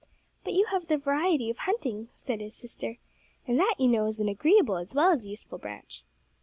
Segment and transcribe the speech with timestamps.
[0.43, 2.97] "But you have the variety of hunting," said his sister,
[3.45, 6.03] "and that, you know, is an agreeable as well as useful branch."